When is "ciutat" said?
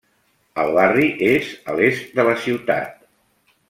2.47-3.01